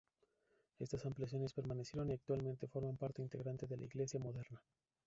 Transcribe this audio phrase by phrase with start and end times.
[0.79, 4.59] Estas ampliaciones permanecieron y actualmente forman parte integrante de la iglesia moderna.